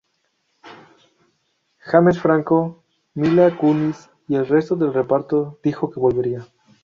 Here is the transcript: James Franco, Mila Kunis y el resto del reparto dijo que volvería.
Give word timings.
James 1.89 2.17
Franco, 2.19 2.81
Mila 3.13 3.55
Kunis 3.55 4.09
y 4.27 4.35
el 4.35 4.47
resto 4.47 4.75
del 4.75 4.95
reparto 4.95 5.59
dijo 5.61 5.91
que 5.91 5.99
volvería. 5.99 6.43